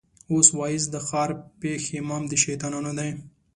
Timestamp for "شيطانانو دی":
2.43-3.09